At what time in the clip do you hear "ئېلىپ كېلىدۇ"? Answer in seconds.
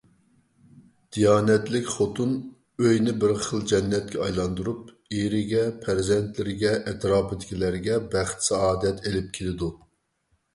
9.07-9.71